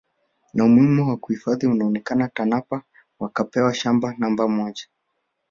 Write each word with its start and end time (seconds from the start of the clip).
Na 0.53 0.63
umuhimu 0.63 1.09
wa 1.09 1.19
hifadhi 1.29 1.67
ukaonekana 1.67 2.27
Tanapa 2.29 2.81
wakapewa 3.19 3.73
shamba 3.73 4.15
namba 4.17 4.47
moja 4.47 4.83